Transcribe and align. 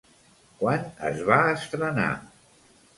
Quan 0.61 0.89
es 1.11 1.23
va 1.29 1.39
estrenar? 1.53 2.11